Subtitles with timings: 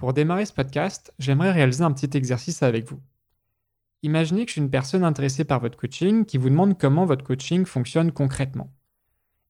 [0.00, 3.02] Pour démarrer ce podcast, j'aimerais réaliser un petit exercice avec vous.
[4.02, 7.22] Imaginez que je suis une personne intéressée par votre coaching qui vous demande comment votre
[7.22, 8.72] coaching fonctionne concrètement.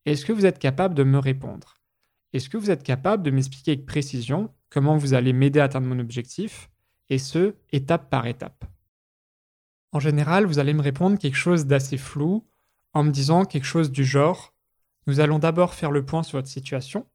[0.07, 1.77] Est-ce que vous êtes capable de me répondre?
[2.33, 5.87] Est-ce que vous êtes capable de m'expliquer avec précision comment vous allez m'aider à atteindre
[5.87, 6.69] mon objectif
[7.11, 8.65] et ce, étape par étape?
[9.93, 12.45] En général, vous allez me répondre quelque chose d'assez flou
[12.93, 14.53] en me disant quelque chose du genre
[15.07, 17.07] Nous allons d'abord faire le point sur votre situation,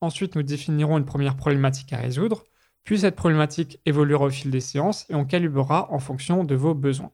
[0.00, 2.44] ensuite nous définirons une première problématique à résoudre,
[2.84, 6.74] puis cette problématique évoluera au fil des séances et on calibrera en fonction de vos
[6.74, 7.12] besoins.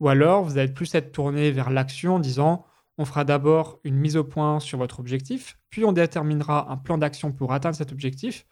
[0.00, 2.64] Ou alors, vous allez plus être tourné vers l'action en disant
[2.98, 6.98] on fera d'abord une mise au point sur votre objectif, puis on déterminera un plan
[6.98, 8.44] d'action pour atteindre cet objectif.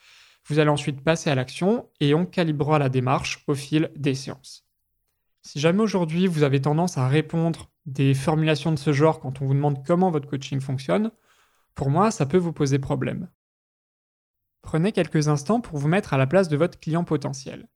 [0.47, 4.65] Vous allez ensuite passer à l'action et on calibrera la démarche au fil des séances.
[5.43, 9.47] Si jamais aujourd'hui vous avez tendance à répondre des formulations de ce genre quand on
[9.47, 11.11] vous demande comment votre coaching fonctionne,
[11.75, 13.29] pour moi, ça peut vous poser problème.
[14.66, 17.69] Prenez quelques instants pour vous mettre à la place de votre client potentiel.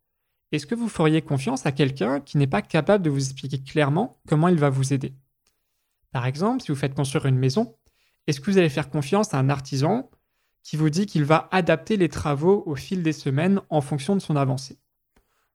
[0.51, 4.21] Est-ce que vous feriez confiance à quelqu'un qui n'est pas capable de vous expliquer clairement
[4.27, 5.15] comment il va vous aider?
[6.11, 7.77] Par exemple, si vous faites construire une maison,
[8.27, 10.11] est-ce que vous allez faire confiance à un artisan
[10.65, 14.21] qui vous dit qu'il va adapter les travaux au fil des semaines en fonction de
[14.21, 14.81] son avancée?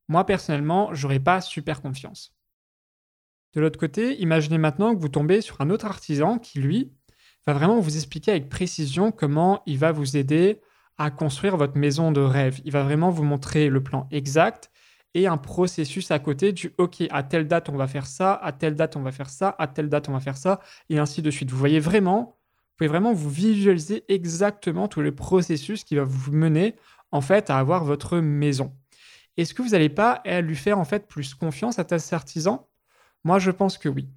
[0.07, 2.33] Moi personnellement, j'aurais pas super confiance.
[3.51, 6.93] De l'autre côté, imaginez maintenant que vous tombez sur un autre artisan qui, lui,
[7.45, 10.61] va vraiment vous expliquer avec précision comment il va vous aider
[10.97, 12.59] à construire votre maison de rêve.
[12.65, 14.71] Il va vraiment vous montrer le plan exact
[15.13, 18.51] et un processus à côté du OK, à telle date on va faire ça, à
[18.51, 21.21] telle date on va faire ça, à telle date on va faire ça, et ainsi
[21.21, 21.49] de suite.
[21.51, 26.33] Vous voyez vraiment, vous pouvez vraiment vous visualiser exactement tout le processus qui va vous
[26.33, 26.75] mener
[27.11, 28.75] en fait à avoir votre maison.
[29.37, 32.67] Est-ce que vous n'allez pas lui faire en fait plus confiance à cet artisan
[33.23, 34.09] Moi je pense que oui.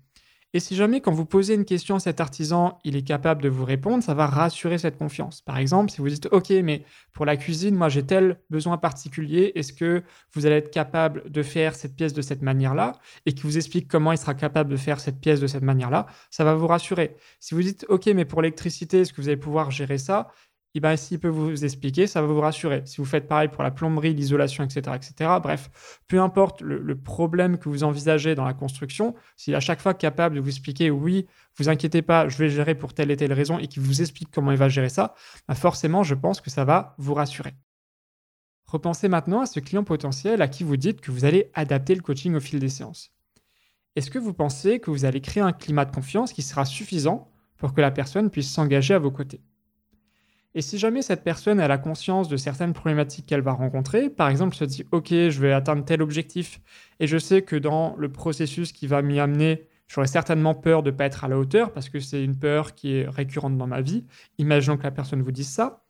[0.55, 3.51] Et si jamais, quand vous posez une question à cet artisan, il est capable de
[3.51, 5.43] vous répondre, ça va rassurer cette confiance.
[5.43, 9.53] Par exemple, si vous dites OK, mais pour la cuisine, moi j'ai tel besoin particulier,
[9.57, 12.93] est-ce que vous allez être capable de faire cette pièce de cette manière-là?
[13.27, 16.07] Et qu'il vous explique comment il sera capable de faire cette pièce de cette manière-là,
[16.31, 17.17] ça va vous rassurer.
[17.41, 20.29] Si vous dites OK, mais pour l'électricité, est-ce que vous allez pouvoir gérer ça?
[20.75, 22.83] Eh ben, s'il peut vous expliquer, ça va vous rassurer.
[22.85, 27.59] Si vous faites pareil pour la plomberie, l'isolation, etc., etc., bref, peu importe le, problème
[27.59, 30.91] que vous envisagez dans la construction, s'il est à chaque fois capable de vous expliquer,
[30.91, 31.27] oui,
[31.57, 34.31] vous inquiétez pas, je vais gérer pour telle et telle raison, et qu'il vous explique
[34.31, 35.15] comment il va gérer ça,
[35.49, 37.55] bah, forcément, je pense que ça va vous rassurer.
[38.67, 42.03] Repensez maintenant à ce client potentiel à qui vous dites que vous allez adapter le
[42.03, 43.15] coaching au fil des séances.
[43.97, 47.33] Est-ce que vous pensez que vous allez créer un climat de confiance qui sera suffisant
[47.57, 49.41] pour que la personne puisse s'engager à vos côtés?
[50.59, 54.29] Et si jamais cette personne a la conscience de certaines problématiques qu'elle va rencontrer, par
[54.29, 56.61] exemple se dit OK, je vais atteindre tel objectif
[56.99, 60.91] et je sais que dans le processus qui va m'y amener, j'aurai certainement peur de
[60.91, 63.69] ne pas être à la hauteur parce que c'est une peur qui est récurrente dans
[63.69, 64.05] ma vie.
[64.39, 65.85] Imaginons que la personne vous dise ça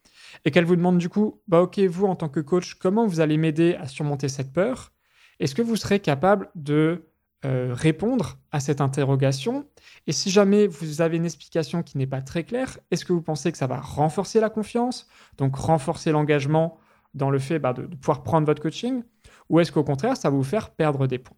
[0.45, 3.21] et qu'elle vous demande du coup bah OK, vous en tant que coach, comment vous
[3.21, 4.93] allez m'aider à surmonter cette peur?
[5.41, 7.09] Est-ce que vous serez capable de
[7.44, 9.66] euh, répondre à cette interrogation.
[10.06, 13.22] Et si jamais vous avez une explication qui n'est pas très claire, est-ce que vous
[13.22, 15.06] pensez que ça va renforcer la confiance,
[15.37, 16.78] donc renforcer l'engagement
[17.15, 19.03] dans le fait bah, de, pouvoir prendre votre coaching
[19.49, 21.37] Ou est-ce qu'au contraire, ça va vous faire perdre des points?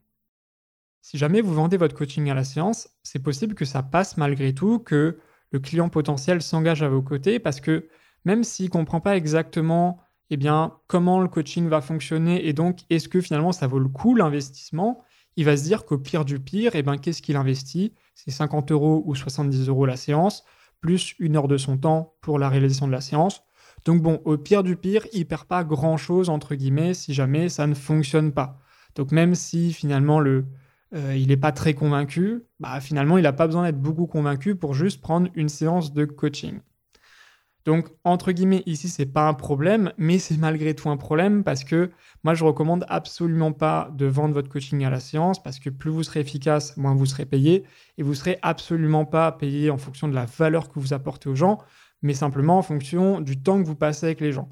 [1.02, 4.54] Si jamais vous vendez votre coaching à la séance, c'est possible que ça passe malgré
[4.54, 5.18] tout, que
[5.50, 7.88] le client potentiel s'engage à vos côtés, parce que
[8.24, 10.00] même s'il ne comprend pas exactement
[10.30, 13.88] eh bien, comment le coaching va fonctionner et donc est-ce que finalement ça vaut le
[13.88, 15.02] coup l'investissement,
[15.40, 17.94] il va se dire qu'au pire du pire, eh ben, qu'est-ce qu'il investit?
[18.14, 20.44] C'est 50 euros ou 70 euros la séance,
[20.82, 23.42] plus une heure de son temps pour la réalisation de la séance.
[23.86, 27.66] Donc bon, au pire du pire, il perd pas grand-chose, entre guillemets, si jamais ça
[27.66, 28.60] ne fonctionne pas.
[28.96, 30.44] Donc même si finalement le,
[30.94, 34.56] euh, il n'est pas très convaincu, bah, finalement il n'a pas besoin d'être beaucoup convaincu
[34.56, 36.60] pour juste prendre une séance de coaching.
[37.66, 41.62] Donc, entre guillemets, ici, c'est pas un problème, mais c'est malgré tout un problème parce
[41.62, 41.90] que
[42.24, 45.90] moi, je recommande absolument pas de vendre votre coaching à la séance parce que plus
[45.90, 47.64] vous serez efficace, moins vous serez payé
[47.98, 51.34] et vous serez absolument pas payé en fonction de la valeur que vous apportez aux
[51.34, 51.58] gens,
[52.02, 54.48] mais simplement en fonction du temps que vous passez avec les gens.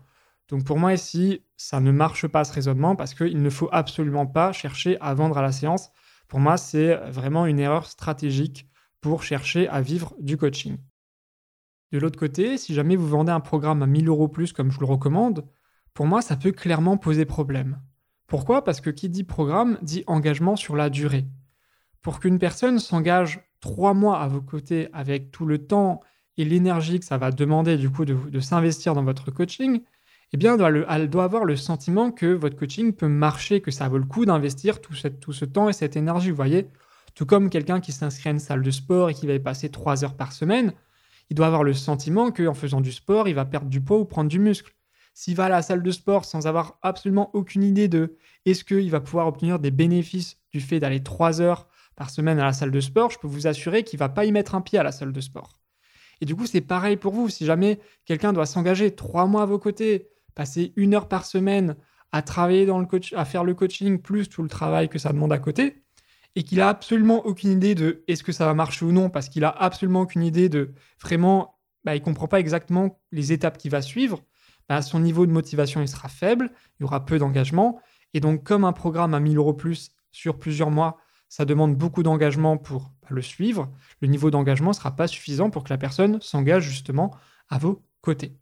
[0.48, 4.26] Donc, pour moi, ici, ça ne marche pas ce raisonnement parce qu'il ne faut absolument
[4.26, 5.90] pas chercher à vendre à la séance.
[6.28, 8.66] Pour moi, c'est vraiment une erreur stratégique
[9.00, 10.78] pour chercher à vivre du coaching.
[11.92, 14.80] De l'autre côté, si jamais vous vendez un programme à 1000 euros plus comme je
[14.80, 15.46] le recommande,
[15.94, 17.80] pour moi, ça peut clairement poser problème.
[18.26, 18.62] Pourquoi?
[18.62, 21.26] Parce que qui dit programme dit engagement sur la durée.
[22.02, 26.00] Pour qu'une personne s'engage trois mois à vos côtés avec tout le temps
[26.36, 29.82] et l'énergie que ça va demander du coup de, s'investir dans votre coaching,
[30.32, 30.56] eh bien,
[30.88, 34.26] elle doit, avoir le sentiment que votre coaching peut marcher, que ça vaut le coup
[34.26, 36.30] d'investir tout, tout, ce temps et cette énergie.
[36.30, 36.68] Vous voyez,
[37.14, 39.70] tout comme quelqu'un qui s'inscrit à une salle de sport et qui va y passer
[39.70, 40.74] trois heures par semaine,
[41.30, 44.04] il doit avoir le sentiment qu'en faisant du sport, il va perdre du poids ou
[44.04, 44.74] prendre du muscle.
[45.14, 48.90] s'il va à la salle de sport sans avoir absolument aucune idée de est-ce qu'il
[48.90, 52.70] va pouvoir obtenir des bénéfices du fait d'aller trois heures par semaine à la salle
[52.70, 54.92] de sport, je peux vous assurer qu'il va pas y mettre un pied à la
[54.92, 55.58] salle de sport.
[56.20, 57.28] Et du coup, c'est pareil pour vous.
[57.28, 61.76] Si jamais quelqu'un doit s'engager trois mois à vos côtés, passer une heure par semaine
[62.12, 65.12] à travailler dans le coach, à faire le coaching plus tout le travail que ça
[65.12, 65.82] demande à côté,
[66.38, 69.28] et qu'il a absolument aucune idée de est-ce que ça va marcher ou non, parce
[69.28, 73.72] qu'il a absolument aucune idée de vraiment, bah, il comprend pas exactement les étapes qu'il
[73.72, 74.22] va suivre,
[74.68, 77.80] bah, son niveau de motivation il sera faible, il y aura peu d'engagement,
[78.14, 80.98] et donc comme un programme à 1000 euros plus sur plusieurs mois,
[81.28, 85.50] ça demande beaucoup d'engagement pour bah, le suivre, le niveau d'engagement ne sera pas suffisant
[85.50, 87.16] pour que la personne s'engage justement
[87.48, 88.38] à vos côtés.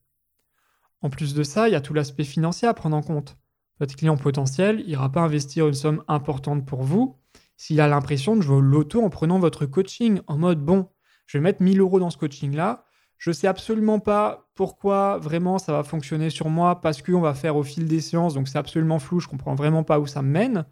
[1.01, 3.39] En plus de ça, il y a tout l'aspect financier à prendre en compte.
[3.81, 7.17] Votre client potentiel n'ira pas investir une somme importante pour vous
[7.57, 10.89] s'il a l'impression de jouer au loto en prenant votre coaching en mode bon,
[11.27, 12.85] je vais mettre 1000 euros dans ce coaching-là,
[13.19, 17.35] je ne sais absolument pas pourquoi vraiment ça va fonctionner sur moi parce qu'on va
[17.35, 20.23] faire au fil des séances, donc c'est absolument flou, je comprends vraiment pas où ça
[20.23, 20.67] me mène.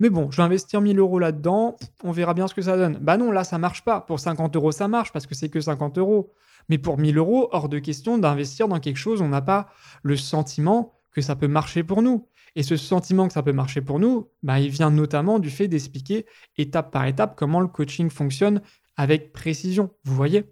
[0.00, 2.98] Mais bon, je vais investir 1000 euros là-dedans, on verra bien ce que ça donne.
[3.00, 4.00] Bah non, là ça marche pas.
[4.00, 6.32] Pour 50 euros ça marche parce que c'est que 50 euros.
[6.68, 9.68] Mais pour 1000 euros, hors de question d'investir dans quelque chose, on n'a pas
[10.02, 12.28] le sentiment que ça peut marcher pour nous.
[12.58, 15.68] Et ce sentiment que ça peut marcher pour nous, bah, il vient notamment du fait
[15.68, 16.26] d'expliquer
[16.56, 18.62] étape par étape comment le coaching fonctionne
[18.96, 19.90] avec précision.
[20.02, 20.44] Vous voyez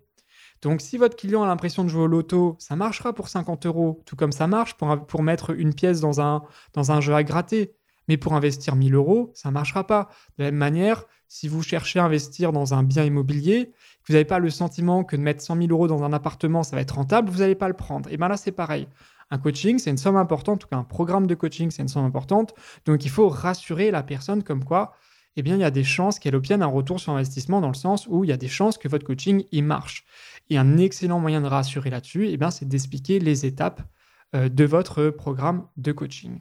[0.62, 4.02] donc, si votre client a l'impression de jouer au loto, ça marchera pour 50 euros,
[4.06, 7.74] tout comme ça marche pour, mettre une pièce dans un, dans un jeu à gratter.
[8.08, 10.08] Mais pour investir 1000 euros, ça ne marchera pas.
[10.38, 13.74] De la même manière, si vous cherchez à investir dans un bien immobilier,
[14.06, 16.76] vous n'avez pas le sentiment que de mettre 100 000 euros dans un appartement, ça
[16.76, 18.10] va être rentable, vous n'allez pas le prendre.
[18.12, 18.86] Et bien là, c'est pareil.
[19.30, 21.88] Un coaching, c'est une somme importante, en tout cas un programme de coaching, c'est une
[21.88, 22.54] somme importante.
[22.84, 24.94] Donc il faut rassurer la personne comme quoi,
[25.36, 27.74] eh bien, il y a des chances qu'elle obtienne un retour sur investissement dans le
[27.74, 30.06] sens où il y a des chances que votre coaching, il marche.
[30.48, 33.82] Et un excellent moyen de rassurer là-dessus, eh bien, c'est d'expliquer les étapes
[34.34, 36.40] euh, de votre programme de coaching.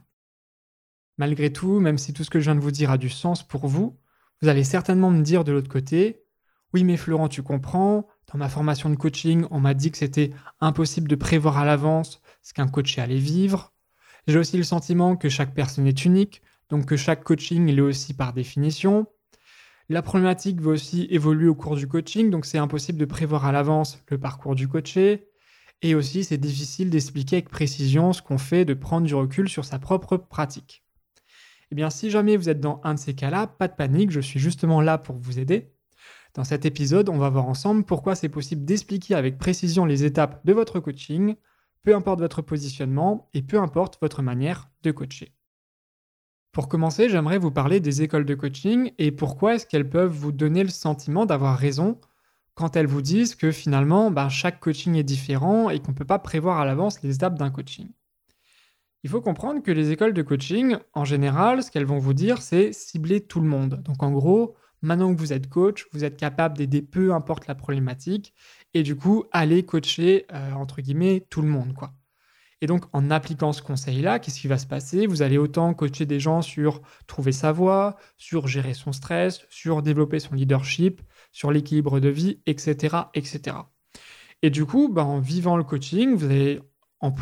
[1.18, 3.46] Malgré tout, même si tout ce que je viens de vous dire a du sens
[3.46, 4.00] pour vous,
[4.42, 6.25] vous allez certainement me dire de l'autre côté,
[6.76, 10.32] oui mais Florent, tu comprends, dans ma formation de coaching, on m'a dit que c'était
[10.60, 13.72] impossible de prévoir à l'avance ce qu'un coach allait vivre.
[14.28, 18.14] J'ai aussi le sentiment que chaque personne est unique, donc que chaque coaching est aussi
[18.14, 19.08] par définition.
[19.88, 23.54] La problématique va aussi évoluer au cours du coaching, donc c'est impossible de prévoir à
[23.54, 25.30] l'avance le parcours du coaché.
[25.82, 29.64] Et aussi, c'est difficile d'expliquer avec précision ce qu'on fait, de prendre du recul sur
[29.64, 30.84] sa propre pratique.
[31.72, 34.20] Eh bien, si jamais vous êtes dans un de ces cas-là, pas de panique, je
[34.20, 35.72] suis justement là pour vous aider.
[36.36, 40.46] Dans cet épisode, on va voir ensemble pourquoi c'est possible d'expliquer avec précision les étapes
[40.46, 41.36] de votre coaching,
[41.82, 45.32] peu importe votre positionnement et peu importe votre manière de coacher.
[46.52, 50.34] Pour commencer, j'aimerais vous parler des écoles de coaching et pourquoi est-ce qu'elles peuvent vous
[50.34, 52.02] donner le sentiment d'avoir raison
[52.54, 56.04] quand elles vous disent que finalement, ben, chaque coaching est différent et qu'on ne peut
[56.04, 57.90] pas prévoir à l'avance les étapes d'un coaching.
[59.04, 62.42] Il faut comprendre que les écoles de coaching, en général, ce qu'elles vont vous dire,
[62.42, 63.82] c'est cibler tout le monde.
[63.84, 67.56] Donc en gros, maintenant que vous êtes coach, vous êtes capable d'aider peu importe la
[67.56, 68.34] problématique,
[68.74, 71.74] et du coup, aller coacher, euh, entre guillemets, tout le monde.
[71.74, 71.94] quoi.
[72.62, 75.08] Et donc, en appliquant ce conseil-là, qu'est-ce qui va se passer?
[75.08, 79.82] Vous allez autant coacher des gens sur trouver sa voie, sur gérer son stress, sur
[79.82, 81.02] développer son leadership,
[81.32, 82.98] sur l'équilibre de vie, etc.
[83.14, 83.58] etc.
[84.42, 86.62] Et du coup, bah, en vivant le coaching, vous allez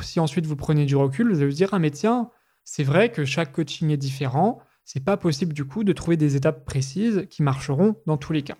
[0.01, 2.29] si ensuite vous prenez du recul, vous allez vous dire ah mais tiens,
[2.63, 4.59] c'est vrai que chaque coaching est différent.
[4.85, 8.43] C'est pas possible du coup de trouver des étapes précises qui marcheront dans tous les
[8.43, 8.57] cas.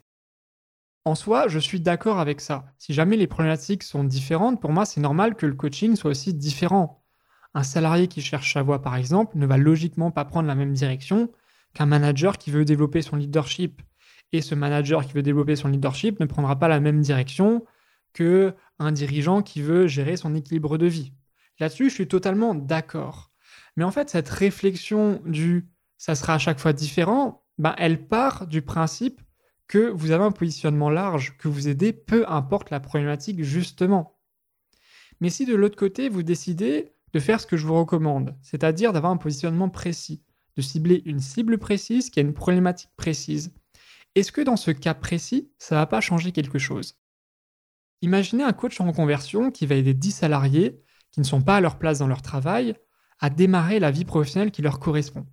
[1.06, 2.66] En soi, je suis d'accord avec ça.
[2.78, 6.34] Si jamais les problématiques sont différentes, pour moi, c'est normal que le coaching soit aussi
[6.34, 7.04] différent.
[7.54, 10.72] Un salarié qui cherche sa voie, par exemple, ne va logiquement pas prendre la même
[10.72, 11.30] direction
[11.74, 13.82] qu'un manager qui veut développer son leadership.
[14.32, 17.66] Et ce manager qui veut développer son leadership ne prendra pas la même direction
[18.14, 21.12] que un dirigeant qui veut gérer son équilibre de vie.
[21.60, 23.32] Là-dessus, je suis totalement d'accord.
[23.76, 28.48] Mais en fait, cette réflexion du ça sera à chaque fois différent, ben, elle part
[28.48, 29.22] du principe
[29.68, 34.20] que vous avez un positionnement large, que vous aidez, peu importe la problématique, justement.
[35.22, 38.92] Mais si de l'autre côté, vous décidez de faire ce que je vous recommande, c'est-à-dire
[38.92, 40.24] d'avoir un positionnement précis,
[40.58, 43.54] de cibler une cible précise qui a une problématique précise,
[44.16, 47.00] est-ce que dans ce cas précis, ça ne va pas changer quelque chose?
[48.02, 51.62] Imaginez un coach en reconversion qui va aider 10 salariés qui ne sont pas à
[51.62, 52.76] leur place dans leur travail
[53.20, 55.26] à démarrer la vie professionnelle qui leur correspond.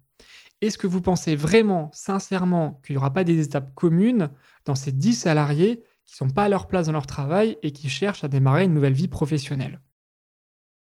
[0.61, 4.31] Est-ce que vous pensez vraiment, sincèrement, qu'il n'y aura pas des étapes communes
[4.67, 7.73] dans ces 10 salariés qui ne sont pas à leur place dans leur travail et
[7.73, 9.81] qui cherchent à démarrer une nouvelle vie professionnelle?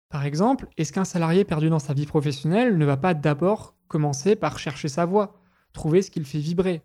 [0.08, 4.36] Par exemple, est-ce qu'un salarié perdu dans sa vie professionnelle ne va pas d'abord commencer
[4.36, 5.40] par chercher sa voie,
[5.72, 6.82] trouver ce qui le fait vibrer?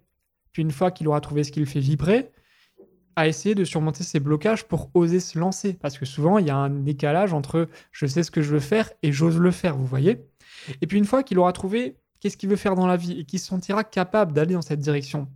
[0.51, 2.31] Puis une fois qu'il aura trouvé ce qui le fait vibrer,
[3.15, 5.73] à essayer de surmonter ces blocages pour oser se lancer.
[5.73, 8.59] Parce que souvent, il y a un décalage entre je sais ce que je veux
[8.59, 10.25] faire et j'ose le faire, vous voyez?
[10.81, 13.25] Et puis une fois qu'il aura trouvé qu'est-ce qu'il veut faire dans la vie et
[13.25, 15.27] qu'il se sentira capable d'aller dans cette direction,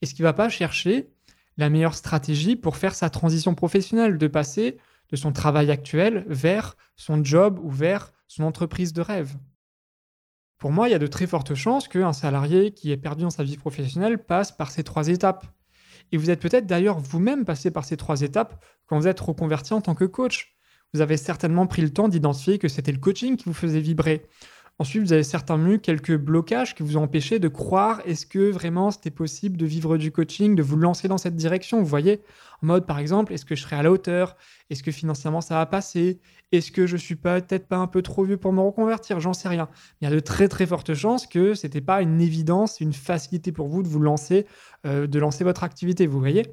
[0.00, 1.10] est-ce qu'il va pas chercher
[1.58, 4.78] la meilleure stratégie pour faire sa transition professionnelle, de passer
[5.10, 9.36] de son travail actuel vers son job ou vers son entreprise de rêve?
[10.56, 13.30] Pour moi, il y a de très fortes chances qu'un salarié qui est perdu dans
[13.30, 15.46] sa vie professionnelle passe par ces trois étapes.
[16.10, 19.74] Et vous êtes peut-être d'ailleurs vous-même passé par ces trois étapes quand vous êtes reconverti
[19.74, 20.56] en tant que coach.
[20.94, 24.26] Vous avez certainement pris le temps d'identifier que c'était le coaching qui vous faisait vibrer.
[24.80, 28.50] Ensuite, vous avez certainement eu quelques blocages qui vous ont empêché de croire est-ce que
[28.50, 31.80] vraiment c'était possible de vivre du coaching, de vous lancer dans cette direction.
[31.80, 32.22] Vous voyez,
[32.62, 34.38] en mode par exemple, est-ce que je serai à la hauteur?
[34.70, 36.18] Est-ce que financièrement ça va passer?
[36.50, 39.20] Est-ce que je suis peut-être pas un peu trop vieux pour me reconvertir?
[39.20, 39.68] J'en sais rien.
[40.00, 42.94] Il y a de très très fortes chances que ce n'était pas une évidence, une
[42.94, 44.46] facilité pour vous de vous lancer,
[44.86, 46.06] euh, de lancer votre activité.
[46.06, 46.46] Vous voyez?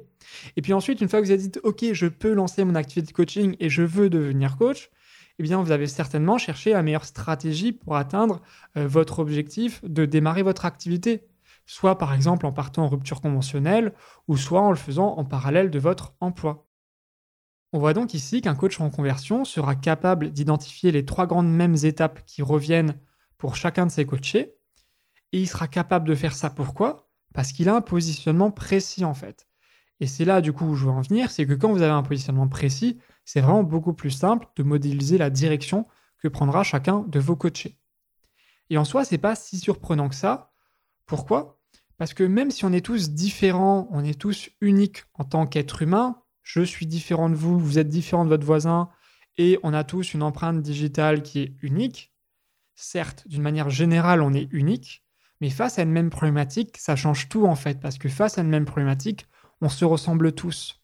[0.54, 3.10] Et puis ensuite, une fois que vous avez dit ok, je peux lancer mon activité
[3.10, 4.90] de coaching et je veux devenir coach
[5.38, 8.42] eh bien, vous avez certainement cherché la meilleure stratégie pour atteindre
[8.76, 11.28] euh, votre objectif de démarrer votre activité.
[11.64, 13.92] Soit par exemple en partant en rupture conventionnelle,
[14.26, 16.66] ou soit en le faisant en parallèle de votre emploi.
[17.72, 21.76] On voit donc ici qu'un coach en conversion sera capable d'identifier les trois grandes mêmes
[21.82, 22.98] étapes qui reviennent
[23.36, 24.54] pour chacun de ses coachés,
[25.32, 27.08] et il sera capable de faire ça pourquoi?
[27.34, 29.46] Parce qu'il a un positionnement précis en fait.
[30.00, 31.92] Et c'est là du coup où je veux en venir, c'est que quand vous avez
[31.92, 37.00] un positionnement précis, c'est vraiment beaucoup plus simple de modéliser la direction que prendra chacun
[37.08, 37.78] de vos coachés.
[38.70, 40.50] Et en soi, c'est pas si surprenant que ça.
[41.04, 41.60] Pourquoi?
[41.98, 45.82] Parce que même si on est tous différents, on est tous uniques en tant qu'être
[45.82, 48.88] humain, je suis différent de vous, vous êtes différent de votre voisin,
[49.36, 52.14] et on a tous une empreinte digitale qui est unique.
[52.76, 55.04] Certes, d'une manière générale, on est unique,
[55.42, 58.40] mais face à une même problématique, ça change tout en fait, parce que face à
[58.40, 59.26] une même problématique,
[59.60, 60.77] on se ressemble tous.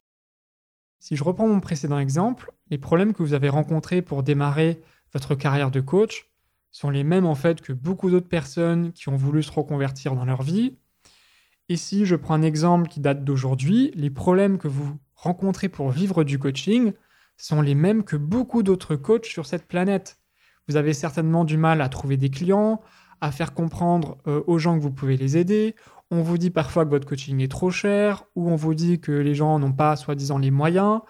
[0.99, 4.81] Si je reprends mon précédent exemple, les problèmes que vous avez rencontrés pour démarrer
[5.13, 6.31] votre carrière de coach
[6.71, 10.25] sont les mêmes en fait que beaucoup d'autres personnes qui ont voulu se reconvertir dans
[10.25, 10.77] leur vie.
[11.69, 13.91] Ici, je prends un exemple qui date d'aujourd'hui.
[13.95, 16.93] Les problèmes que vous rencontrez pour vivre du coaching
[17.37, 20.19] sont les mêmes que beaucoup d'autres coachs sur cette planète.
[20.67, 22.81] Vous avez certainement du mal à trouver des clients,
[23.21, 25.75] à faire comprendre euh, aux gens que vous pouvez les aider,
[26.11, 29.11] on vous dit parfois que votre coaching est trop cher, ou on vous dit que
[29.11, 31.01] les gens n'ont pas soi-disant les moyens,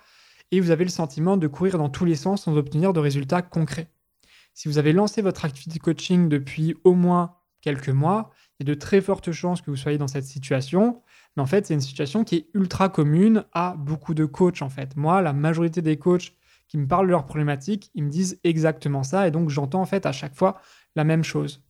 [0.51, 3.41] et vous avez le sentiment de courir dans tous les sens sans obtenir de résultats
[3.41, 3.89] concrets.
[4.53, 8.73] Si vous avez lancé votre activité coaching depuis au moins quelques mois, il y a
[8.73, 11.01] de très fortes chances que vous soyez dans cette situation.
[11.35, 14.61] Mais en fait, c'est une situation qui est ultra commune à beaucoup de coachs.
[14.61, 16.31] En fait, moi, la majorité des coachs
[16.69, 19.27] qui me parlent de leurs problématiques, ils me disent exactement ça.
[19.27, 20.61] Et donc, j'entends en fait à chaque fois
[20.95, 21.63] la même chose.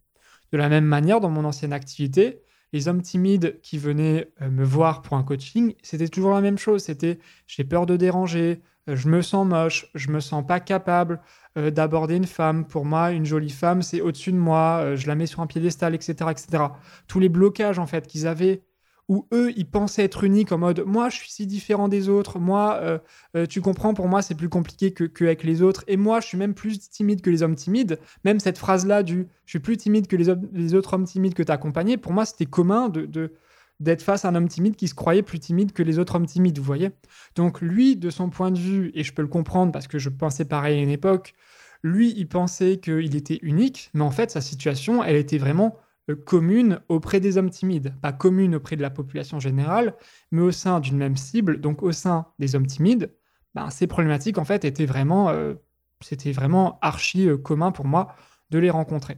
[0.51, 2.43] De la même manière, dans mon ancienne activité,
[2.75, 6.57] les hommes timides qui venaient euh, me voir pour un coaching, c'était toujours la même
[6.57, 6.83] chose.
[6.83, 11.21] C'était j'ai peur de déranger, euh, je me sens moche, je me sens pas capable
[11.57, 12.67] euh, d'aborder une femme.
[12.67, 15.95] Pour moi, une jolie femme, c'est au-dessus de moi, je la mets sur un piédestal,
[15.95, 16.63] etc., etc.
[17.07, 18.61] Tous les blocages en fait qu'ils avaient
[19.07, 22.39] où eux, ils pensaient être uniques en mode moi, je suis si différent des autres,
[22.39, 22.97] moi, euh,
[23.35, 26.37] euh, tu comprends, pour moi, c'est plus compliqué qu'avec les autres, et moi, je suis
[26.37, 27.99] même plus timide que les hommes timides.
[28.23, 31.51] Même cette phrase-là du je suis plus timide que les, autres hommes timides que tu
[31.51, 33.33] as pour moi, c'était commun de,
[33.79, 36.25] d'être face à un homme timide qui se croyait plus timide que les autres hommes
[36.25, 36.91] timides, vous voyez?
[37.35, 40.09] Donc lui, de son point de vue, et je peux le comprendre parce que je
[40.09, 41.35] pensais pareil à une époque,
[41.83, 45.77] lui, il pensait qu'il était unique, mais en fait, sa situation, elle était vraiment
[46.13, 49.95] commune auprès des hommes timides, pas commune auprès de la population générale,
[50.31, 53.11] mais au sein d'une même cible, donc au sein des hommes timides,
[53.55, 55.55] ben, ces problématiques en fait étaient vraiment, euh,
[56.01, 58.15] c'était vraiment archi euh, commun pour moi
[58.51, 59.17] de les rencontrer.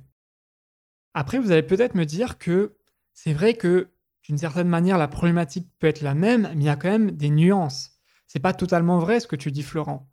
[1.14, 2.78] Après, vous allez peut-être me dire que
[3.14, 3.90] c'est vrai que
[4.24, 7.12] d'une certaine manière la problématique peut être la même, mais il y a quand même
[7.12, 8.00] des nuances.
[8.28, 10.10] C'est pas totalement vrai ce que tu dis, Florent.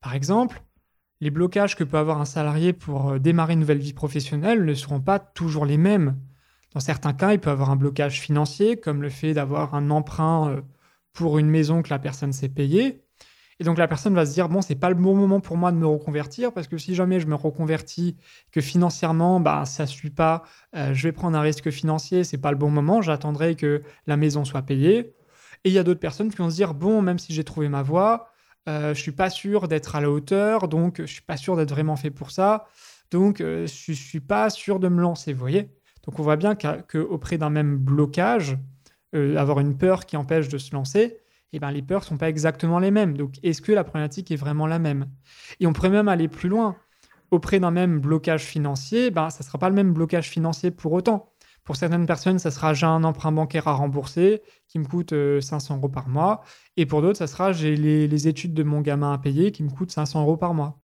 [0.00, 0.62] Par exemple,
[1.20, 4.74] les blocages que peut avoir un salarié pour euh, démarrer une nouvelle vie professionnelle ne
[4.74, 6.16] seront pas toujours les mêmes.
[6.74, 10.50] Dans certains cas, il peut avoir un blocage financier, comme le fait d'avoir un emprunt
[10.50, 10.60] euh,
[11.12, 13.02] pour une maison que la personne s'est payée.
[13.58, 15.72] Et donc la personne va se dire bon, c'est pas le bon moment pour moi
[15.72, 18.16] de me reconvertir parce que si jamais je me reconvertis,
[18.52, 20.42] que financièrement, bah ça suit pas,
[20.74, 23.00] euh, je vais prendre un risque financier, c'est pas le bon moment.
[23.00, 25.14] J'attendrai que la maison soit payée.
[25.64, 27.68] Et il y a d'autres personnes qui vont se dire bon, même si j'ai trouvé
[27.70, 28.28] ma voie,
[28.66, 31.96] je suis pas sûr d'être à la hauteur, donc je suis pas sûr d'être vraiment
[31.96, 32.66] fait pour ça.
[33.10, 35.70] Donc euh, je suis pas sûr de me lancer, vous voyez
[36.04, 38.58] Donc on voit bien qu'auprès d'un même blocage,
[39.14, 41.18] euh, avoir une peur qui empêche de se lancer,
[41.52, 43.16] eh ben, les peurs sont pas exactement les mêmes.
[43.16, 45.06] Donc est-ce que la problématique est vraiment la même?
[45.60, 46.76] Et on pourrait même aller plus loin.
[47.30, 50.92] Auprès d'un même blocage financier, ben, ça ne sera pas le même blocage financier pour
[50.92, 51.32] autant.
[51.66, 55.74] Pour certaines personnes, ça sera j'ai un emprunt bancaire à rembourser qui me coûte 500
[55.74, 56.42] euh, euros par mois.
[56.76, 59.70] Et pour d'autres, ça sera j'ai les, études de mon gamin à payer qui me
[59.70, 60.80] coûtent 500 euros par mois.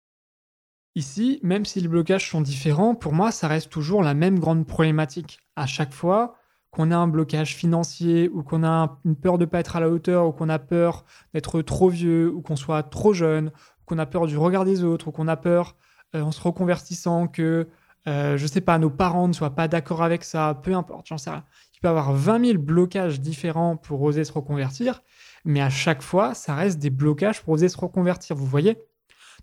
[0.95, 4.65] Ici, même si les blocages sont différents, pour moi, ça reste toujours la même grande
[4.65, 5.39] problématique.
[5.57, 6.35] À chaque fois
[6.71, 9.81] qu'on a un blocage financier ou qu'on a une peur de ne pas être à
[9.81, 13.51] la hauteur ou qu'on a peur d'être trop vieux ou qu'on soit trop jeune,
[13.85, 15.75] qu'on a peur du regard des autres ou qu'on a peur
[16.15, 17.67] euh, en se reconvertissant que
[18.09, 21.17] euh, je sais pas, nos parents ne soient pas d'accord avec ça, peu importe, j'en
[21.17, 21.45] sais rien.
[21.75, 25.03] Il peut y avoir 20 000 blocages différents pour oser se reconvertir,
[25.45, 28.77] mais à chaque fois, ça reste des blocages pour oser se reconvertir, vous voyez?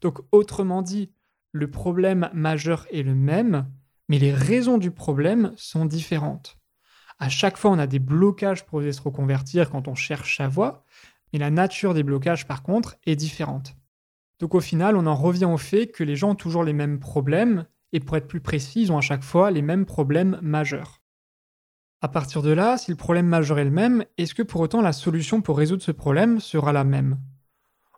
[0.02, 1.12] Donc, autrement dit,
[1.52, 3.66] le problème majeur est le même,
[4.08, 6.58] mais les raisons du problème sont différentes.
[7.18, 10.48] À chaque fois, on a des blocages pour oser se reconvertir quand on cherche sa
[10.48, 10.84] voie,
[11.32, 13.74] mais la nature des blocages, par contre, est différente.
[14.38, 16.98] Donc au final, on en revient au fait que les gens ont toujours les mêmes
[16.98, 21.02] problèmes, et pour être plus précis, ils ont à chaque fois les mêmes problèmes majeurs.
[22.02, 24.82] À partir de là, si le problème majeur est le même, est-ce que pour autant
[24.82, 27.18] la solution pour résoudre ce problème sera la même?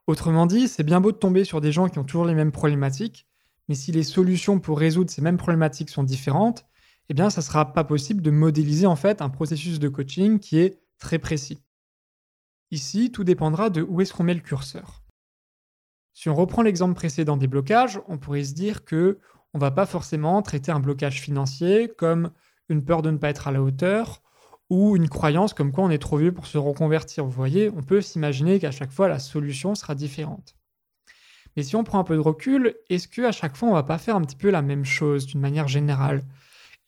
[0.07, 2.52] Autrement dit, c'est bien beau de tomber sur des gens qui ont toujours les mêmes
[2.52, 3.26] problématiques,
[3.68, 6.64] mais si les solutions pour résoudre ces mêmes problématiques sont différentes,
[7.09, 10.38] eh bien ça ne sera pas possible de modéliser en fait un processus de coaching
[10.38, 11.62] qui est très précis.
[12.71, 15.02] Ici, tout dépendra de où est-ce qu'on met le curseur.
[16.12, 19.18] Si on reprend l'exemple précédent des blocages, on pourrait se dire que
[19.55, 22.31] on va pas forcément traiter un blocage financier comme
[22.69, 24.23] une peur de ne pas être à la hauteur
[24.71, 27.25] ou une croyance comme quoi on est trop vieux pour se reconvertir.
[27.25, 30.57] Vous voyez, on peut s'imaginer qu'à chaque fois la solution sera différente.
[31.57, 33.99] Mais si on prend un peu de recul, est-ce qu'à chaque fois on va pas
[33.99, 36.23] faire un petit peu la même chose d'une manière générale?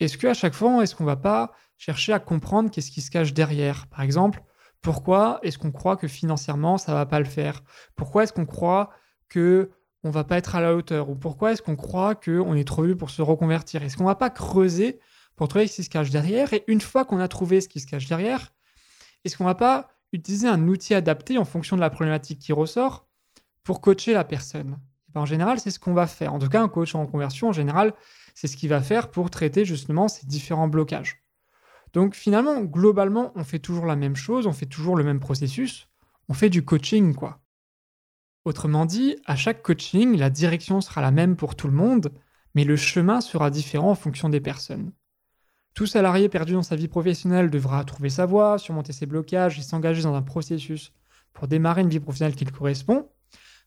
[0.01, 3.35] Est-ce qu'à chaque fois, est-ce qu'on va pas chercher à comprendre qu'est-ce qui se cache
[3.35, 3.87] derrière?
[3.89, 4.43] Par exemple,
[4.81, 7.63] pourquoi est-ce qu'on croit que financièrement ça va pas le faire?
[7.97, 8.91] Pourquoi est-ce qu'on croit
[9.29, 9.71] que
[10.03, 12.83] on va pas être à la hauteur Ou pourquoi est-ce qu'on croit qu'on est trop
[12.83, 13.83] vieux pour se reconvertir?
[13.83, 14.99] Est-ce qu'on va pas creuser
[15.37, 16.53] pour trouver ce qui se cache derrière?
[16.53, 18.53] Et une fois qu'on a trouvé ce qui se cache derrière,
[19.25, 23.07] est-ce qu'on va pas utiliser un outil adapté en fonction de la problématique qui ressort
[23.63, 24.79] pour coacher la personne?
[25.15, 26.33] Ben, En général, c'est ce qu'on va faire.
[26.33, 27.93] En tout cas, un coach en conversion, en général,
[28.35, 31.23] c'est ce qu'il va faire pour traiter justement ces différents blocages.
[31.93, 35.89] Donc finalement, globalement, on fait toujours la même chose, on fait toujours le même processus,
[36.29, 37.40] on fait du coaching, quoi.
[38.45, 42.11] Autrement dit, à chaque coaching, la direction sera la même pour tout le monde,
[42.55, 44.93] mais le chemin sera différent en fonction des personnes.
[45.75, 49.63] Tout salarié perdu dans sa vie professionnelle devra trouver sa voie, surmonter ses blocages et
[49.63, 50.93] s'engager dans un processus
[51.33, 53.09] pour démarrer une vie professionnelle qui lui correspond.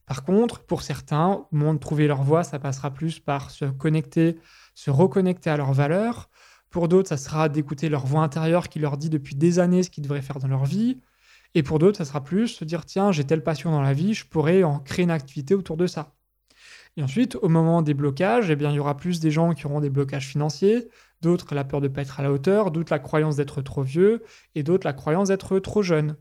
[0.06, 3.66] Par contre, pour certains, au moment de trouver leur voie, ça passera plus par se
[3.66, 4.38] connecter,
[4.76, 6.30] se reconnecter à leurs valeurs.
[6.70, 9.90] Pour d'autres, ça sera d'écouter leur voix intérieure qui leur dit depuis des années ce
[9.90, 11.00] qu'ils devraient faire dans leur vie.
[11.56, 14.14] Et pour d'autres, ça sera plus se dire tiens, j'ai telle passion dans la vie,
[14.14, 16.16] je pourrais en créer une activité autour de ça.
[16.98, 19.66] Et ensuite, au moment des blocages, eh bien, il y aura plus des gens qui
[19.66, 20.90] auront des blocages financiers,
[21.22, 23.82] d'autres la peur de ne pas être à la hauteur, d'autres la croyance d'être trop
[23.82, 24.24] vieux,
[24.56, 26.16] et d'autres la croyance d'être trop jeune.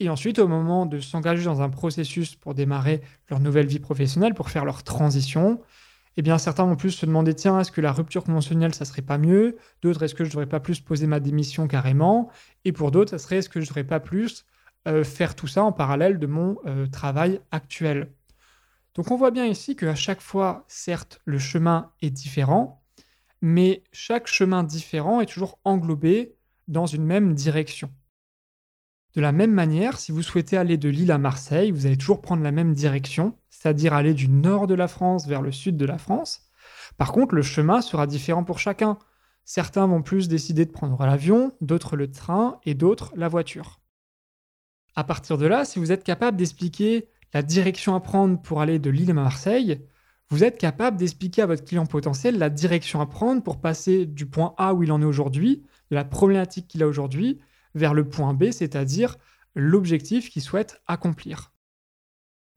[0.00, 4.34] Et ensuite, au moment de s'engager dans un processus pour démarrer leur nouvelle vie professionnelle,
[4.34, 5.60] pour faire leur transition,
[6.16, 9.02] eh bien, certains vont plus se demander tiens, est-ce que la rupture conventionnelle, ça serait
[9.02, 9.56] pas mieux?
[9.82, 12.30] D'autres, est-ce que je devrais pas plus poser ma démission carrément?
[12.64, 14.44] Et pour d'autres, ça serait est-ce que je devrais pas plus
[15.04, 18.12] faire tout ça en parallèle de mon euh, travail actuel.
[18.94, 22.82] Donc on voit bien ici qu'à chaque fois, certes, le chemin est différent,
[23.40, 26.36] mais chaque chemin différent est toujours englobé
[26.68, 27.90] dans une même direction.
[29.14, 32.20] De la même manière, si vous souhaitez aller de Lille à Marseille, vous allez toujours
[32.20, 35.86] prendre la même direction, c'est-à-dire aller du nord de la France vers le sud de
[35.86, 36.42] la France.
[36.96, 38.98] Par contre, le chemin sera différent pour chacun.
[39.44, 43.80] Certains vont plus décider de prendre l'avion, d'autres le train et d'autres la voiture.
[44.96, 48.78] À partir de là, si vous êtes capable d'expliquer la direction à prendre pour aller
[48.78, 49.80] de Lille à Marseille,
[50.30, 54.26] vous êtes capable d'expliquer à votre client potentiel la direction à prendre pour passer du
[54.26, 57.40] point A où il en est aujourd'hui, de la problématique qu'il a aujourd'hui,
[57.74, 59.16] vers le point B, c'est-à-dire
[59.54, 61.52] l'objectif qu'il souhaite accomplir.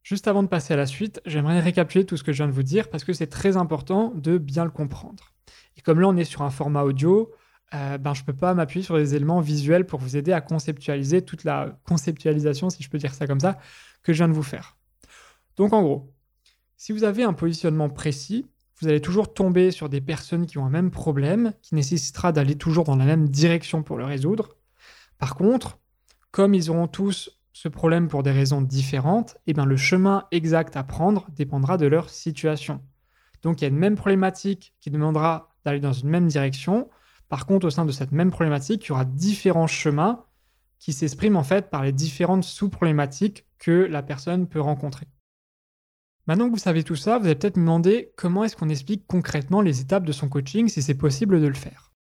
[0.02, 2.52] Juste avant de passer à la suite, j'aimerais récapituler tout ce que je viens de
[2.52, 5.34] vous dire parce que c'est très important de bien le comprendre.
[5.76, 7.30] Et comme là on est sur un format audio,
[7.74, 10.40] euh, ben, je ne peux pas m'appuyer sur des éléments visuels pour vous aider à
[10.40, 13.58] conceptualiser toute la conceptualisation, si je peux dire ça comme ça,
[14.02, 14.76] que je viens de vous faire.
[15.56, 16.14] Donc en gros,
[16.76, 18.46] si vous avez un positionnement précis,
[18.80, 22.54] vous allez toujours tomber sur des personnes qui ont un même problème, qui nécessitera d'aller
[22.54, 24.56] toujours dans la même direction pour le résoudre.
[25.18, 25.78] Par contre,
[26.30, 30.76] comme ils auront tous ce problème pour des raisons différentes, eh bien le chemin exact
[30.76, 32.80] à prendre dépendra de leur situation.
[33.42, 36.88] Donc il y a une même problématique qui demandera d'aller dans une même direction,
[37.28, 40.24] par contre, au sein de cette même problématique, il y aura différents chemins
[40.78, 45.06] qui s'expriment en fait par les différentes sous-problématiques que la personne peut rencontrer.
[46.26, 49.06] Maintenant que vous savez tout ça, vous allez peut-être me demander comment est-ce qu'on explique
[49.06, 51.92] concrètement les étapes de son coaching si c'est possible de le faire.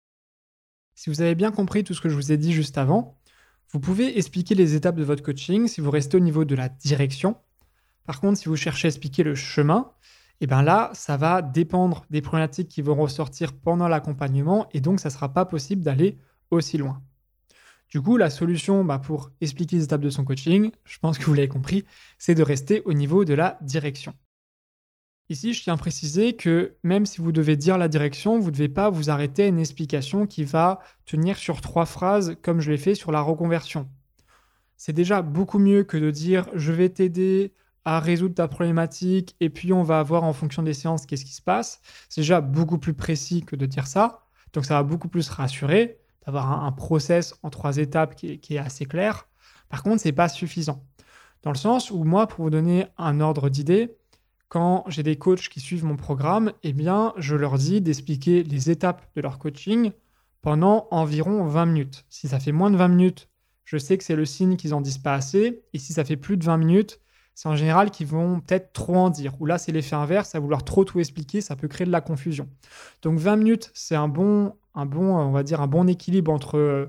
[0.95, 3.17] Si vous avez bien compris tout ce que je vous ai dit juste avant,
[3.71, 6.69] vous pouvez expliquer les étapes de votre coaching si vous restez au niveau de la
[6.69, 7.37] direction.
[8.05, 9.91] Par contre, si vous cherchez à expliquer le chemin,
[10.39, 14.81] et eh bien là, ça va dépendre des problématiques qui vont ressortir pendant l'accompagnement et
[14.81, 16.19] donc ça ne sera pas possible d'aller
[16.51, 17.01] aussi loin.
[17.89, 21.25] Du coup, la solution bah, pour expliquer les étapes de son coaching, je pense que
[21.25, 21.85] vous l'avez compris,
[22.19, 24.13] c'est de rester au niveau de la direction.
[25.29, 28.51] Ici, je tiens à préciser que même si vous devez dire la direction, vous ne
[28.51, 32.71] devez pas vous arrêter à une explication qui va tenir sur trois phrases comme je
[32.71, 33.89] l'ai fait sur la reconversion.
[34.77, 37.53] C'est déjà beaucoup mieux que de dire je vais t'aider
[37.87, 41.33] à résoudre ta problématique et puis on va voir en fonction des séances qu'est-ce qui
[41.33, 41.79] se passe.
[42.09, 44.25] C'est déjà beaucoup plus précis que de dire ça.
[44.51, 48.85] Donc ça va beaucoup plus rassurer d'avoir un, process en trois étapes qui est, assez
[48.85, 49.29] clair.
[49.69, 50.83] Par contre, ce n'est pas suffisant.
[51.43, 53.95] Dans le sens où moi, pour vous donner un ordre d'idée,
[54.49, 58.69] quand j'ai des coachs qui suivent mon programme, eh bien, je leur dis d'expliquer les
[58.69, 59.91] étapes de leur coaching
[60.41, 62.05] pendant environ 20 minutes.
[62.09, 63.29] Si ça fait moins de 20 minutes,
[63.63, 65.63] je sais que c'est le signe qu'ils en disent pas assez.
[65.71, 66.99] Et si ça fait plus de 20 minutes,
[67.37, 69.39] c'est en général qu'ils vont peut-être trop en dire.
[69.39, 72.01] Ou là, c'est l'effet inverse, à vouloir trop tout expliquer, ça peut créer de la
[72.01, 72.49] confusion.
[73.03, 76.57] Donc 20 minutes, c'est un bon, un bon, on va dire, un bon équilibre entre
[76.57, 76.87] euh,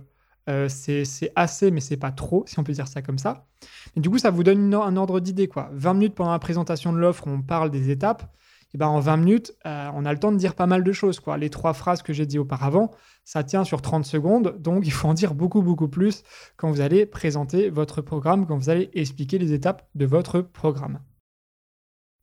[0.48, 1.04] euh, c'est
[1.37, 3.46] assez, mais c'est pas trop, si on peut dire ça comme ça.
[3.94, 5.48] Et du coup, ça vous donne un ordre d'idée.
[5.48, 5.68] quoi.
[5.74, 8.34] 20 minutes pendant la présentation de l'offre, on parle des étapes.
[8.74, 10.92] Et ben en 20 minutes, euh, on a le temps de dire pas mal de
[10.92, 11.20] choses.
[11.20, 11.38] Quoi.
[11.38, 12.90] Les trois phrases que j'ai dit auparavant,
[13.24, 14.57] ça tient sur 30 secondes.
[14.59, 16.22] Donc, il faut en dire beaucoup, beaucoup plus
[16.57, 21.00] quand vous allez présenter votre programme, quand vous allez expliquer les étapes de votre programme.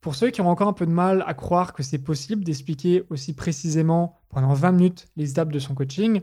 [0.00, 3.02] Pour ceux qui ont encore un peu de mal à croire que c'est possible d'expliquer
[3.10, 6.20] aussi précisément pendant 20 minutes les étapes de son coaching,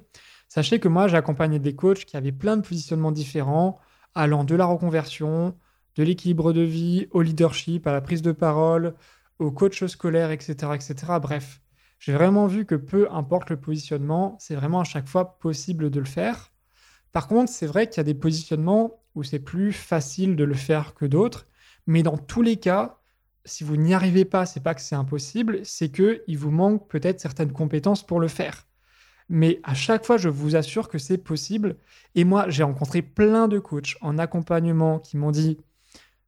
[0.47, 3.77] sachez que moi j'ai accompagné des coachs qui avaient plein de positionnements différents,
[4.15, 5.57] allant de la reconversion,
[5.97, 8.95] de l'équilibre de vie, au leadership, à la prise de parole,
[9.39, 10.53] au coach scolaire, etc.
[10.75, 10.95] etc.
[11.21, 11.61] Bref,
[11.99, 15.99] j'ai vraiment vu que peu importe le positionnement, c'est vraiment à chaque fois possible de
[15.99, 16.51] le faire.
[17.11, 20.55] Par contre, c'est vrai qu'il y a des positionnements où c'est plus facile de le
[20.55, 21.47] faire que d'autres,
[21.87, 22.99] mais dans tous les cas,
[23.45, 26.89] si vous n'y arrivez pas, c'est pas que c'est impossible, c'est que il vous manque
[26.89, 28.67] peut-être certaines compétences pour le faire.
[29.29, 31.77] Mais à chaque fois, je vous assure que c'est possible.
[32.15, 35.57] Et moi, j'ai rencontré plein de coachs en accompagnement qui m'ont dit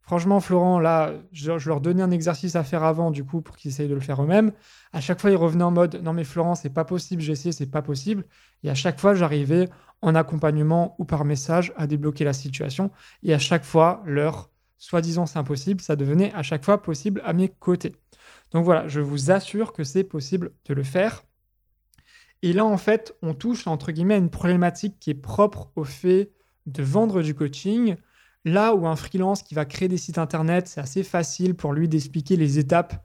[0.05, 3.71] Franchement, Florent, là, je, leur donnais un exercice à faire avant, du coup, pour qu'ils
[3.71, 4.51] essayent de le faire eux-mêmes.
[4.93, 7.51] À chaque fois, ils revenaient en mode Non, mais Florent, c'est pas possible, j'ai essayé,
[7.51, 8.25] c'est pas possible.
[8.63, 9.67] Et à chaque fois, j'arrivais
[10.01, 12.91] en accompagnement ou par message à débloquer la situation.
[13.23, 17.33] Et à chaque fois, leur soi-disant c'est impossible, ça devenait à chaque fois possible à
[17.33, 17.95] mes côtés.
[18.51, 21.23] Donc voilà, je vous assure que c'est possible de le faire.
[22.41, 25.83] Et là, en fait, on touche entre guillemets à une problématique qui est propre au
[25.83, 26.31] fait
[26.67, 27.95] de vendre du coaching.
[28.45, 31.89] Là où un freelance qui va créer des sites internet, c'est assez facile pour lui
[31.89, 33.03] d'expliquer les étapes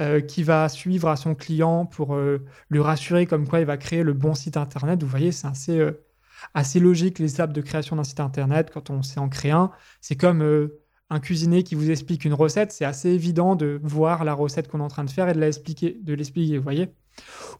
[0.00, 3.78] euh, qu'il va suivre à son client pour euh, lui rassurer comme quoi il va
[3.78, 5.02] créer le bon site internet.
[5.02, 6.04] Vous voyez, c'est assez, euh,
[6.52, 9.70] assez logique les étapes de création d'un site internet quand on sait en créer un.
[10.02, 10.70] C'est comme
[11.08, 14.80] un cuisinier qui vous explique une recette, c'est assez évident de voir la recette qu'on
[14.80, 16.88] est en train de faire et de l'expliquer, de l'expliquer, vous voyez.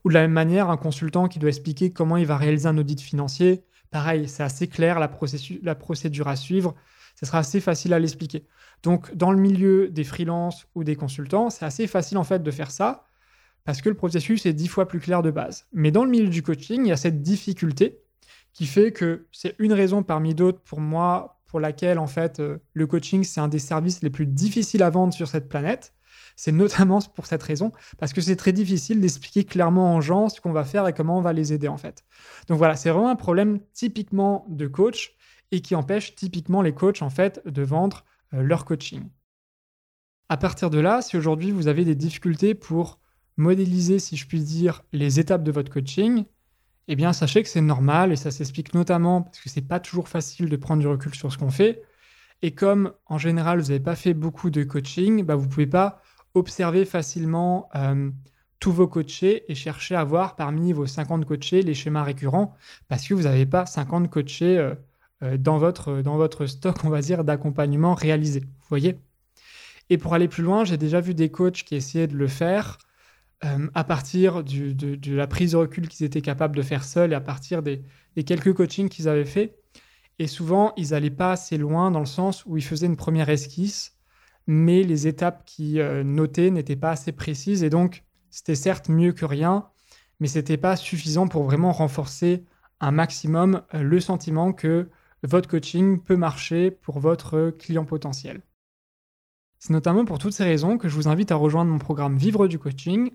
[0.04, 2.78] Ou de la même manière, un consultant qui doit expliquer comment il va réaliser un
[2.78, 5.10] audit financier, pareil, c'est assez clair la,
[5.62, 6.74] la procédure à suivre,
[7.22, 8.46] ce sera assez facile à l'expliquer.
[8.82, 12.50] Donc, dans le milieu des freelances ou des consultants, c'est assez facile en fait de
[12.50, 13.06] faire ça
[13.64, 15.66] parce que le processus est dix fois plus clair de base.
[15.72, 18.00] Mais dans le milieu du coaching, il y a cette difficulté
[18.52, 22.58] qui fait que c'est une raison parmi d'autres pour moi pour laquelle en fait euh,
[22.72, 25.94] le coaching c'est un des services les plus difficiles à vendre sur cette planète.
[26.34, 30.40] C'est notamment pour cette raison, parce que c'est très difficile d'expliquer clairement aux gens ce
[30.40, 32.04] qu'on va faire et comment on va les aider en fait.
[32.48, 35.14] Donc voilà, c'est vraiment un problème typiquement de coach
[35.52, 39.04] et qui empêche typiquement les coachs en fait de vendre euh, leur coaching.
[40.28, 42.98] À partir de là, si aujourd'hui vous avez des difficultés pour
[43.36, 46.24] modéliser, si je puis dire, les étapes de votre coaching,
[46.88, 50.08] eh bien, sachez que c'est normal et ça s'explique notamment parce que c'est pas toujours
[50.08, 51.82] facile de prendre du recul sur ce qu'on fait.
[52.40, 55.66] Et comme en général, vous n'avez pas fait beaucoup de coaching, bah, vous ne pouvez
[55.66, 56.02] pas
[56.34, 58.10] observer facilement euh,
[58.58, 62.54] tous vos coachés et chercher à voir parmi vos 50 coachés les schémas récurrents
[62.88, 64.74] parce que vous n'avez pas 50 coachés euh,
[65.38, 68.40] dans, votre, dans votre stock, on va dire, d'accompagnement réalisé.
[68.40, 68.96] Vous voyez?
[69.90, 72.78] Et pour aller plus loin, j'ai déjà vu des coachs qui essayaient de le faire
[73.44, 77.16] euh, à partir de, la prise de recul qu'ils étaient capables de faire seuls et
[77.16, 77.82] à partir des,
[78.24, 79.58] quelques coachings qu'ils avaient fait.
[80.20, 83.28] Et souvent, ils n'allaient pas assez loin dans le sens où ils faisaient une première
[83.28, 83.96] esquisse,
[84.46, 87.64] mais les étapes qu'ils euh, notaient n'étaient pas assez précises.
[87.64, 89.66] Et donc, c'était certes mieux que rien,
[90.20, 92.44] mais ce n'était pas suffisant pour vraiment renforcer
[92.80, 94.88] un maximum euh, le sentiment que
[95.26, 98.42] votre coaching peut marcher pour votre client potentiel.
[99.58, 102.48] C'est notamment pour toutes ces raisons que je vous invite à rejoindre mon programme Vivre
[102.48, 103.12] du coaching,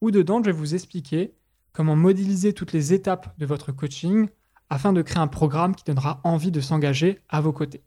[0.00, 1.34] où dedans je vais vous expliquer
[1.72, 4.28] comment modéliser toutes les étapes de votre coaching
[4.68, 7.82] afin de créer un programme qui donnera envie de s'engager à vos côtés.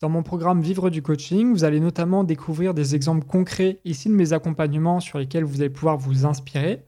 [0.00, 4.14] Dans mon programme Vivre du coaching, vous allez notamment découvrir des exemples concrets ici de
[4.14, 6.86] mes accompagnements sur lesquels vous allez pouvoir vous inspirer.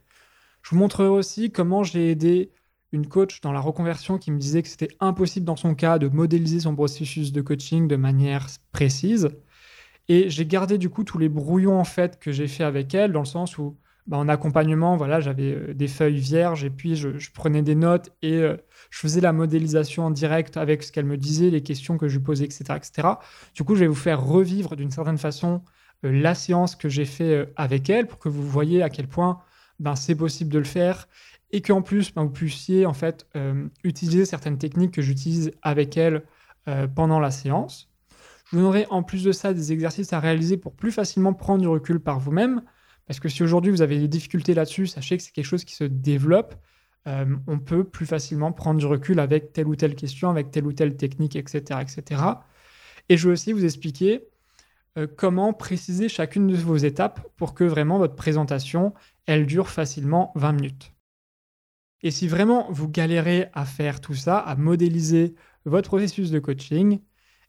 [0.63, 2.53] Je vous montrerai aussi comment j'ai aidé
[2.93, 6.09] une coach dans la reconversion qui me disait que c'était impossible dans son cas de
[6.09, 9.31] modéliser son processus de coaching de manière précise.
[10.09, 13.13] Et j'ai gardé du coup tous les brouillons en fait que j'ai fait avec elle
[13.13, 13.77] dans le sens où
[14.09, 18.11] bah, en accompagnement, voilà, j'avais euh, des feuilles vierges et puis je, prenais des notes
[18.23, 18.57] et euh,
[18.89, 22.17] je faisais la modélisation en direct avec ce qu'elle me disait, les questions que je
[22.17, 23.09] lui posais, etc., etc.
[23.55, 25.63] Du coup, je vais vous faire revivre d'une certaine façon
[26.07, 29.41] euh, la séance que j'ai fait avec elle pour que vous voyez à quel point
[29.79, 31.07] ben, c'est possible de le faire
[31.51, 33.27] et qu'en plus ben, vous puissiez en fait
[33.85, 36.23] utiliser certaines techniques que j'utilise avec elle
[36.95, 37.89] pendant la séance.
[38.51, 41.61] Je vous donnerai en plus de ça des exercices à réaliser pour plus facilement prendre
[41.61, 42.63] du recul par vous-même.
[43.07, 45.75] Parce que si aujourd'hui vous avez des difficultés là-dessus, sachez que c'est quelque chose qui
[45.75, 46.55] se développe.
[47.07, 50.67] Euh, on peut plus facilement prendre du recul avec telle ou telle question, avec telle
[50.67, 51.81] ou telle technique, etc.
[51.81, 52.23] etc.
[53.09, 54.29] Et je vais aussi vous expliquer
[54.97, 58.95] euh, comment préciser chacune de vos étapes pour que vraiment votre présentation,
[59.27, 60.93] elle dure facilement 20 minutes.
[62.03, 65.35] Et si vraiment vous galérez à faire tout ça, à modéliser
[65.65, 67.01] votre processus de coaching,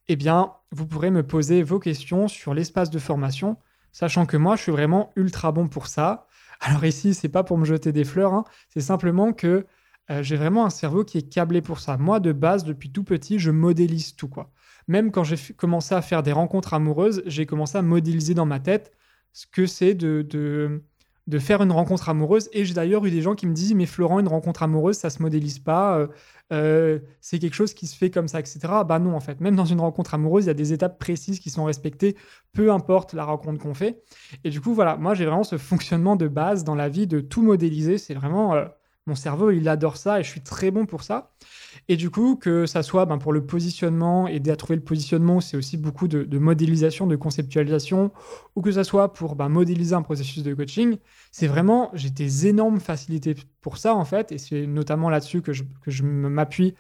[0.08, 3.58] eh bien, vous pourrez me poser vos questions sur l'espace de formation
[3.92, 6.28] sachant que moi, je suis vraiment ultra bon pour ça.
[6.60, 8.44] Alors ici, c'est pas pour me jeter des fleurs, hein.
[8.70, 9.66] c'est simplement que
[10.12, 11.98] euh, j'ai vraiment un cerveau qui est câblé pour ça.
[11.98, 14.52] Moi, de base, depuis tout petit, je modélise tout quoi.
[14.88, 18.60] Même quand j'ai commencé à faire des rencontres amoureuses, j'ai commencé à modéliser dans ma
[18.60, 18.92] tête
[19.34, 20.84] ce que c'est de, de,
[21.30, 22.50] de, faire une rencontre amoureuse.
[22.54, 25.10] Et j'ai d'ailleurs eu des gens qui me disent, mais Florent, une rencontre amoureuse, ça
[25.10, 25.98] se modélise pas.
[25.98, 26.08] Euh,
[26.52, 28.60] euh, c'est quelque chose qui se fait comme ça, etc.
[28.88, 31.40] Bah non, en fait, même dans une rencontre amoureuse, il y a des étapes précises
[31.40, 32.16] qui sont respectées,
[32.54, 34.02] peu importe la rencontre qu'on fait.
[34.44, 37.20] Et du coup, voilà, moi j'ai vraiment ce fonctionnement de base dans la vie de
[37.20, 37.98] tout modéliser.
[37.98, 38.66] C'est vraiment euh,
[39.10, 41.32] mon cerveau, il adore ça et je suis très bon pour ça.
[41.88, 45.42] Et du coup, que ça soit ben, pour le positionnement, aider à trouver le positionnement,
[45.42, 48.12] c'est aussi beaucoup de, modélisation, de conceptualisation,
[48.56, 50.98] ou que ça soit pour ben, modéliser un processus de coaching,
[51.32, 55.52] c'est vraiment, j'ai des énormes facilités pour ça en fait, et c'est notamment là-dessus que
[55.52, 56.76] je, m'appuie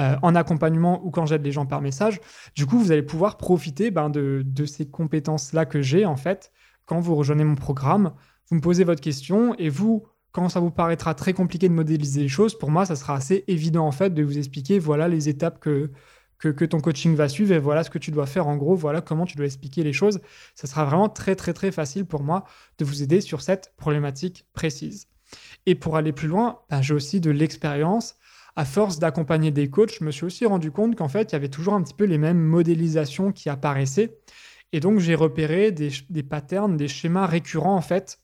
[0.00, 2.20] euh, en accompagnement ou quand j'aide les gens par message.
[2.56, 6.50] Du coup, vous allez pouvoir profiter ben, de, de ces compétences-là que j'ai en fait
[6.86, 8.12] quand vous rejoignez mon programme.
[8.50, 12.22] Vous me posez votre question et vous, quand ça vous paraîtra très compliqué de modéliser
[12.22, 15.28] les choses, pour moi, ça sera assez évident en fait de vous expliquer voilà les
[15.28, 15.92] étapes que,
[16.38, 19.00] que, ton coaching va suivre et voilà ce que tu dois faire en gros, voilà
[19.00, 20.20] comment tu dois expliquer les choses.
[20.56, 22.44] Ça sera vraiment très très très facile pour moi
[22.78, 25.06] de vous aider sur cette problématique précise.
[25.66, 28.16] Et pour aller plus loin, ben, j'ai aussi de l'expérience.
[28.56, 31.36] À force d'accompagner des coachs, je me suis aussi rendu compte qu'en fait, il y
[31.36, 34.18] avait toujours un petit peu les mêmes modélisations qui apparaissaient.
[34.72, 38.18] Et donc, j'ai repéré des, des patterns, des schémas récurrents en fait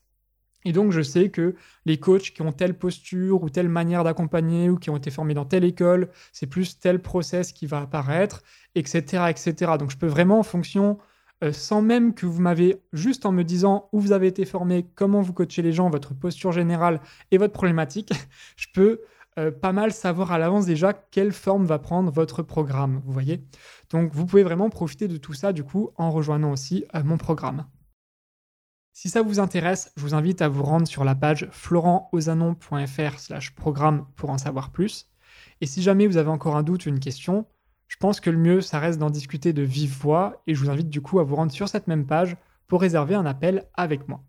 [0.63, 4.69] et donc, je sais que les coachs qui ont telle posture ou telle manière d'accompagner
[4.69, 8.43] ou qui ont été formés dans telle école, c'est plus tel process qui va apparaître,
[8.75, 9.73] etc., etc.
[9.79, 10.99] Donc, je peux vraiment, en fonction,
[11.43, 14.85] euh, sans même que vous m'avez, juste en me disant où vous avez été formé,
[14.95, 18.13] comment vous coachez les gens, votre posture générale et votre problématique,
[18.55, 19.01] je peux
[19.39, 23.43] euh, pas mal savoir à l'avance déjà quelle forme va prendre votre programme, vous voyez?
[23.89, 27.17] Donc, vous pouvez vraiment profiter de tout ça, du coup, en rejoignant aussi euh, mon
[27.17, 27.65] programme.
[28.93, 33.55] Si ça vous intéresse, je vous invite à vous rendre sur la page florentausanon.fr slash
[33.55, 35.09] programme pour en savoir plus.
[35.61, 37.45] Et si jamais vous avez encore un doute ou une question,
[37.87, 40.69] je pense que le mieux, ça reste d'en discuter de vive voix et je vous
[40.69, 42.35] invite du coup à vous rendre sur cette même page
[42.67, 44.23] pour réserver un appel avec moi.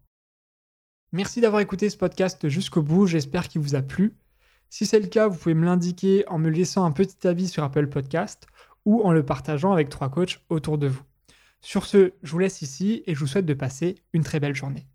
[1.12, 4.16] Merci d'avoir écouté ce podcast jusqu'au bout, j'espère qu'il vous a plu.
[4.70, 7.62] Si c'est le cas, vous pouvez me l'indiquer en me laissant un petit avis sur
[7.62, 8.46] Apple Podcast
[8.84, 11.02] ou en le partageant avec trois coachs autour de vous.
[11.62, 14.54] Sur ce, je vous laisse ici et je vous souhaite de passer une très belle
[14.54, 14.86] journée.